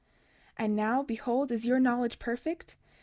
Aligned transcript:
32:34 0.57 0.65
And 0.65 0.75
now, 0.75 1.03
behold, 1.03 1.51
is 1.51 1.67
your 1.67 1.79
knowledge 1.79 2.17
perfect? 2.17 2.75